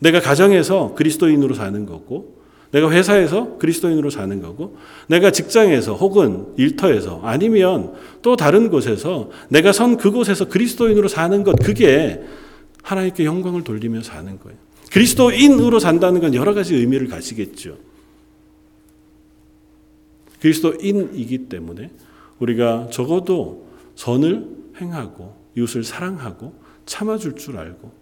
[0.00, 2.41] 내가 가정에서 그리스도인으로 사는 거고,
[2.72, 9.96] 내가 회사에서 그리스도인으로 사는 거고, 내가 직장에서 혹은 일터에서 아니면 또 다른 곳에서 내가 선
[9.96, 12.22] 그곳에서 그리스도인으로 사는 것, 그게
[12.82, 14.58] 하나님께 영광을 돌리며 사는 거예요.
[14.90, 17.76] 그리스도인으로 산다는 건 여러 가지 의미를 가지겠죠.
[20.40, 21.90] 그리스도인이기 때문에
[22.38, 24.46] 우리가 적어도 선을
[24.80, 26.54] 행하고 이웃을 사랑하고
[26.84, 27.92] 참아줄 줄 알고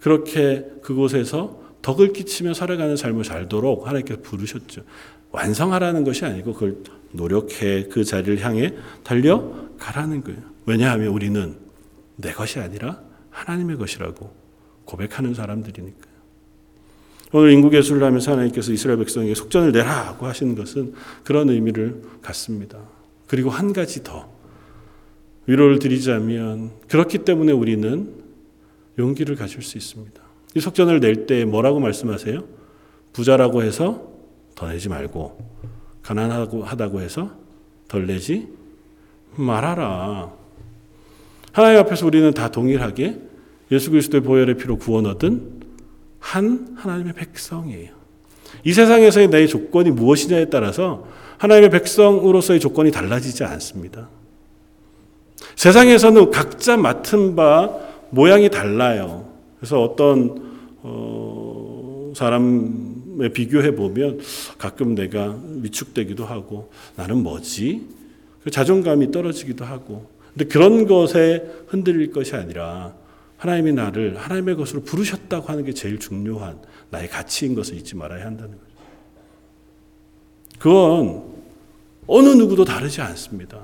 [0.00, 4.82] 그렇게 그곳에서 덕을 끼치며 살아가는 삶을 살도록 하나님께서 부르셨죠.
[5.30, 6.78] 완성하라는 것이 아니고 그걸
[7.12, 10.40] 노력해 그 자리를 향해 달려가라는 거예요.
[10.66, 11.56] 왜냐하면 우리는
[12.16, 14.34] 내 것이 아니라 하나님의 것이라고
[14.84, 16.18] 고백하는 사람들이니까요.
[17.32, 22.78] 오늘 인구 개수를 하면서 하나님께서 이스라엘 백성에게 속전을 내라고 하시는 것은 그런 의미를 갖습니다.
[23.26, 24.30] 그리고 한 가지 더
[25.46, 28.14] 위로를 드리자면 그렇기 때문에 우리는
[28.98, 30.27] 용기를 가질 수 있습니다.
[30.54, 32.42] 이 속전을 낼 때 뭐라고 말씀하세요?
[33.12, 34.02] 부자라고 해서
[34.54, 35.38] 더 내지 말고
[36.02, 37.30] 가난하고 하다고 해서
[37.86, 38.48] 덜 내지
[39.36, 40.32] 말아라.
[41.52, 43.18] 하나님 앞에서 우리는 다 동일하게
[43.70, 45.60] 예수 그리스도의 보혈의 피로 구원 얻은
[46.18, 47.92] 한 하나님의 백성이에요.
[48.64, 51.06] 이 세상에서의 내 조건이 무엇이냐에 따라서
[51.38, 54.08] 하나님의 백성으로서의 조건이 달라지지 않습니다.
[55.56, 57.70] 세상에서는 각자 맡은 바
[58.10, 59.27] 모양이 달라요.
[59.58, 64.20] 그래서 어떤 어, 사람에 비교해 보면
[64.56, 67.86] 가끔 내가 위축되기도 하고 나는 뭐지?
[68.42, 70.06] 그 자존감이 떨어지기도 하고.
[70.32, 72.94] 근데 그런 것에 흔들릴 것이 아니라
[73.36, 78.52] 하나님이 나를 하나님의 것으로 부르셨다고 하는 게 제일 중요한 나의 가치인 것을 잊지 말아야 한다는
[78.52, 78.68] 거죠.
[80.58, 81.24] 그건
[82.06, 83.60] 어느 누구도 다르지 않습니다.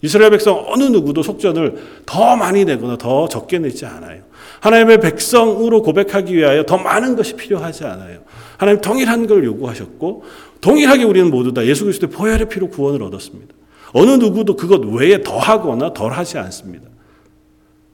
[0.00, 4.24] 이스라엘 백성 어느 누구도 속전을 더 많이 내거나 더 적게 내지 않아요.
[4.62, 8.20] 하나님의 백성으로 고백하기 위하여 더 많은 것이 필요하지 않아요.
[8.56, 10.22] 하나님 동일한 걸 요구하셨고
[10.60, 13.52] 동일하게 우리는 모두 다 예수 그리스도의 보혈의 피로 구원을 얻었습니다.
[13.92, 16.86] 어느 누구도 그것 외에 더하거나 덜하지 않습니다.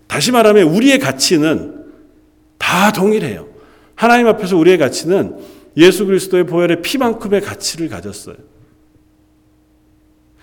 [0.07, 1.87] 다시 말하면 우리의 가치는
[2.59, 3.49] 다 동일해요.
[3.95, 5.39] 하나님 앞에서 우리의 가치는
[5.79, 8.37] 예수 그리스도의 보혈의 피만큼의 가치를 가졌어요.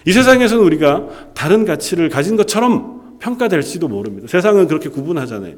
[0.07, 4.27] 이 세상에서는 우리가 다른 가치를 가진 것처럼 평가될지도 모릅니다.
[4.27, 5.57] 세상은 그렇게 구분하잖아요.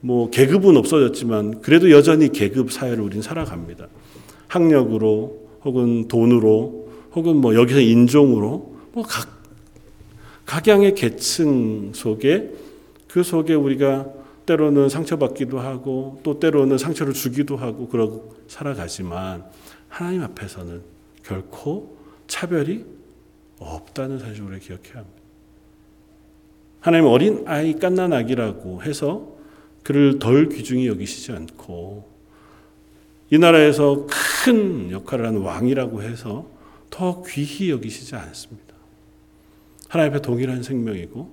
[0.00, 3.88] 뭐 계급은 없어졌지만 그래도 여전히 계급 사회를 우리는 살아갑니다.
[4.48, 9.40] 학력으로 혹은 돈으로 혹은 뭐 여기서 인종으로 뭐 각
[10.46, 12.50] 각양의 계층 속에
[13.06, 14.08] 그 속에 우리가
[14.46, 19.44] 때로는 상처받기도 하고 또 때로는 상처를 주기도 하고 그러고 살아가지만
[19.88, 20.82] 하나님 앞에서는
[21.22, 22.84] 결코 차별이
[23.60, 25.20] 없다는 사실을 기억해야 합니다.
[26.80, 29.36] 하나님 어린 아이 깐난 아기라고 해서
[29.82, 32.08] 그를 덜 귀중히 여기시지 않고
[33.30, 34.06] 이 나라에서
[34.44, 36.46] 큰 역할을 하는 왕이라고 해서
[36.90, 38.74] 더 귀히 여기시지 않습니다.
[39.88, 41.32] 하나님 앞에 동일한 생명이고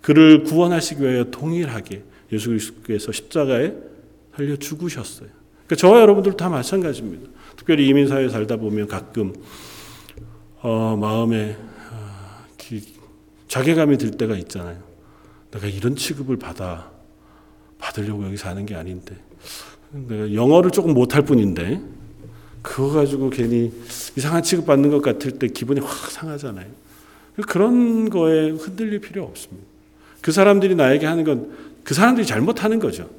[0.00, 3.74] 그를 구원하시기 위하여 동일하게 예수 그리스도께서 십자가에
[4.34, 5.28] 달려 죽으셨어요.
[5.66, 7.30] 그러니까 저와 여러분들 다 마찬가지입니다.
[7.56, 9.34] 특별히 이민 사회에 살다 보면 가끔
[10.60, 11.56] 어, 마음에
[11.90, 12.94] 어, 기,
[13.48, 14.80] 자괴감이 들 때가 있잖아요.
[15.50, 16.91] 내가 이런 취급을 받아
[17.82, 19.14] 받으려고 여기 사는 게 아닌데
[19.90, 21.80] 내가 영어를 조금 못할 뿐인데
[22.62, 23.72] 그거 가지고 괜히
[24.16, 26.66] 이상한 취급 받는 것 같을 때 기분이 확 상하잖아요.
[27.48, 29.66] 그런 거에 흔들릴 필요 없습니다.
[30.20, 33.10] 그 사람들이 나에게 하는 건 그 사람들이 잘못하는 거죠.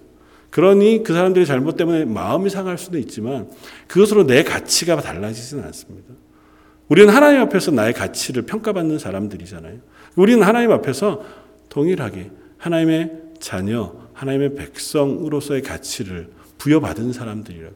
[0.50, 3.50] 그러니 그 사람들의 잘못 때문에 마음이 상할 수도 있지만
[3.88, 6.14] 그것으로 내 가치가 달라지지는 않습니다.
[6.88, 9.80] 우리는 하나님 앞에서 나의 가치를 평가받는 사람들이잖아요.
[10.16, 11.24] 우리는 하나님 앞에서
[11.70, 17.76] 동일하게 하나님의 자녀, 하나님의 백성으로서의 가치를 부여받은 사람들이라고.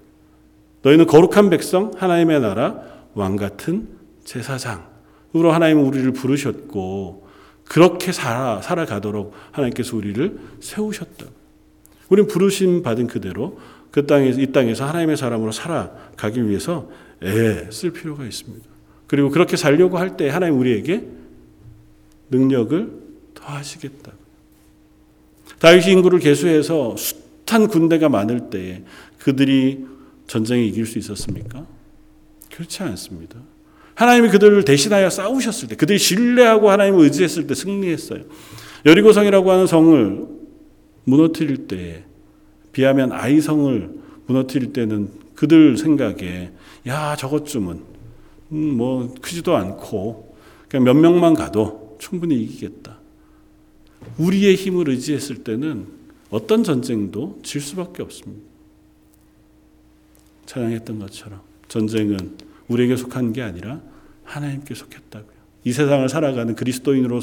[0.83, 2.81] 너희는 거룩한 백성, 하나님의 나라,
[3.13, 3.87] 왕 같은
[4.23, 7.27] 제사장으로 하나님은 우리를 부르셨고
[7.65, 11.25] 그렇게 살아 살아가도록 하나님께서 우리를 세우셨다.
[12.09, 13.59] 우리는 부르심 받은 그대로
[13.91, 16.89] 그 땅에서 이 땅에서 하나님의 사람으로 살아가기 위해서
[17.21, 18.65] 애쓸 필요가 있습니다.
[19.07, 21.07] 그리고 그렇게 살려고 할 때 하나님 우리에게
[22.29, 22.91] 능력을
[23.33, 24.11] 더하시겠다.
[25.59, 28.83] 다윗이 인구를 계수해서 숱한 군대가 많을 때에
[29.19, 29.85] 그들이
[30.27, 31.65] 전쟁에 이길 수 있었습니까?
[32.51, 33.39] 그렇지 않습니다.
[33.95, 38.23] 하나님이 그들을 대신하여 싸우셨을 때, 그들이 신뢰하고 하나님을 의지했을 때 승리했어요.
[38.85, 40.27] 여리고성이라고 하는 성을
[41.05, 42.03] 무너뜨릴 때,
[42.71, 43.89] 비하면 아이성을
[44.27, 46.51] 무너뜨릴 때는 그들 생각에,
[46.87, 47.81] 야, 저것쯤은,
[48.51, 50.35] 음, 뭐, 크지도 않고,
[50.69, 52.96] 그냥 몇 명만 가도 충분히 이기겠다.
[54.17, 55.87] 우리의 힘을 의지했을 때는
[56.29, 58.45] 어떤 전쟁도 질 수밖에 없습니다.
[60.45, 63.81] 찬양했던 것처럼 전쟁은 우리에게 속한 게 아니라
[64.23, 65.37] 하나님께 속했다고요.
[65.63, 67.19] 이 세상을 살아가는 그리스도인으로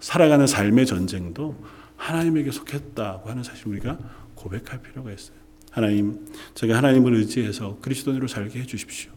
[0.00, 1.56] 살아가는 삶의 전쟁도
[1.96, 3.98] 하나님에게 속했다고 하는 사실 우리가
[4.34, 5.36] 고백할 필요가 있어요.
[5.70, 9.12] 하나님, 제가 하나님을 의지해서 그리스도인으로 살게 해 주십시오.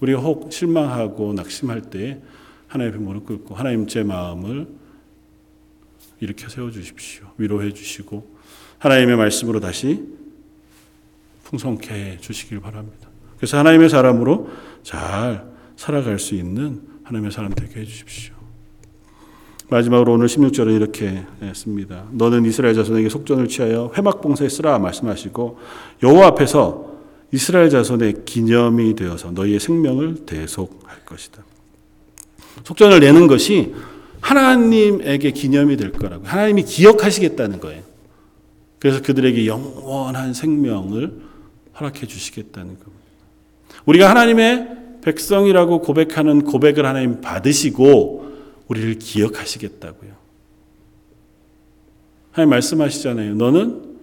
[0.00, 2.20] 우리가 혹 실망하고 낙심할 때
[2.66, 4.66] 하나님 앞에 무릎 꿇고 하나님 제 마음을
[6.22, 7.24] 일으켜 세워 주십시오.
[7.36, 8.36] 위로해 주시고
[8.78, 10.06] 하나님의 말씀으로 다시
[11.42, 13.08] 풍성케 해 주시길 바랍니다.
[13.36, 14.48] 그래서 하나님의 사람으로
[14.84, 15.44] 잘
[15.76, 18.34] 살아갈 수 있는 하나님의 사람 되게 해 주십시오.
[19.68, 22.06] 마지막으로 오늘 16절은 이렇게 씁니다.
[22.12, 25.58] 너는 이스라엘 자손에게 속전을 취하여 회막 봉사에 쓰라 말씀하시고
[26.04, 26.92] 여호와 앞에서
[27.32, 31.42] 이스라엘 자손의 기념이 되어서 너희의 생명을 대속할 것이다.
[32.62, 33.74] 속전을 내는 것이
[34.22, 36.24] 하나님에게 기념이 될 거라고.
[36.24, 37.82] 하나님이 기억하시겠다는 거예요.
[38.78, 41.20] 그래서 그들에게 영원한 생명을
[41.78, 43.02] 허락해 주시겠다는 겁니다.
[43.84, 48.32] 우리가 하나님의 백성이라고 고백하는 고백을 하나님 받으시고
[48.68, 50.12] 우리를 기억하시겠다고요.
[52.30, 53.34] 하나님 말씀하시잖아요.
[53.34, 53.96] 너는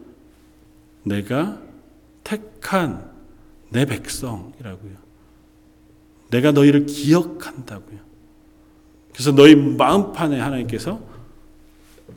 [1.03, 1.61] 내가
[2.23, 3.09] 택한
[3.69, 4.93] 내 백성이라고요.
[6.29, 8.08] 내가 너희를 기억한다고요.
[9.19, 11.01] 그래서 너희 마음판에 하나님께서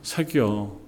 [0.03, 0.79] 새겨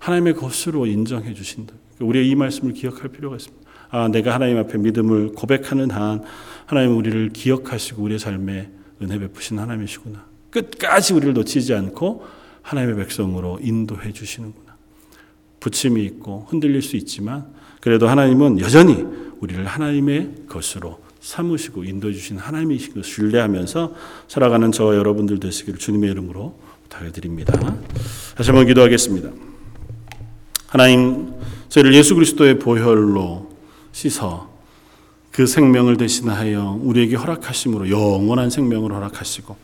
[0.00, 1.72] 하나님의 것으로 인정해 주신다.
[2.00, 3.70] 우리의 이 말씀을 기억할 필요가 있습니다.
[3.90, 6.24] 아, 내가 하나님 앞에 믿음을 고백하는 한
[6.66, 8.72] 하나님 우리를 기억하시고 우리의 삶에
[9.02, 10.26] 은혜 베푸신 하나님이시구나.
[10.50, 12.26] 끝까지 우리를 놓치지 않고
[12.62, 14.74] 하나님의 백성으로 인도해 주시는구나.
[15.60, 17.46] 부침이 있고 흔들릴 수 있지만
[17.80, 19.06] 그래도 하나님은 여전히
[19.38, 23.94] 우리를 하나님의 것으로 삼으시고 인도해 주신 하나님이신 것을 신뢰하면서
[24.28, 27.58] 살아가는 저와 여러분들 되시기를 주님의 이름으로 부탁드립니다.
[28.36, 29.30] 다시 한번 기도하겠습니다.
[30.66, 31.32] 하나님,
[31.68, 33.50] 저희를 예수 그리스도의 보혈로
[33.92, 34.50] 씻어
[35.30, 39.56] 그 생명을 대신하여 우리에게 허락하심으로 영원한 생명을 허락하시고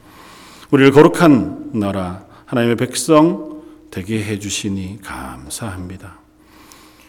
[0.71, 6.21] 우리를 거룩한 나라 하나님의 백성 되게 해 주시니 감사합니다.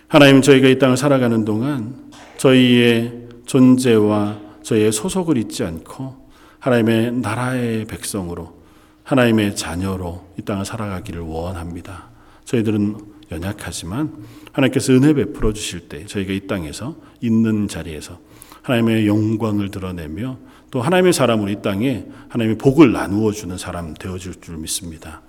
[0.07, 1.95] 하나님 저희가 이 땅을 살아가는 동안
[2.37, 8.59] 저희의 존재와 저희의 소속을 잊지 않고 하나님의 나라의 백성으로
[9.03, 12.09] 하나님의 자녀로 이 땅을 살아가기를 원합니다.
[12.45, 12.97] 저희들은
[13.31, 14.13] 연약하지만
[14.51, 18.19] 하나님께서 은혜 베풀어 주실 때 저희가 이 땅에서 있는 자리에서
[18.61, 20.37] 하나님의 영광을 드러내며
[20.69, 25.23] 또 하나님의 사람으로 이 땅에 하나님의 복을 나누어 주는 사람 되어질 줄 믿습니다.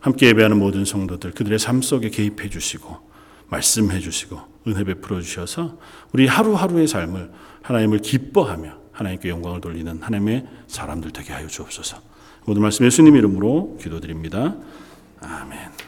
[0.00, 3.07] 함께 예배하는 모든 성도들 그들의 삶 속에 개입해 주시고
[3.48, 5.78] 말씀해 주시고 은혜 베풀어 주셔서
[6.12, 7.30] 우리 하루하루의 삶을
[7.62, 11.98] 하나님을 기뻐하며 하나님께 영광을 돌리는 하나님의 사람들 되게 하여 주옵소서.
[12.44, 14.56] 모든 말씀 예수님 이름으로 기도드립니다.
[15.20, 15.87] 아멘.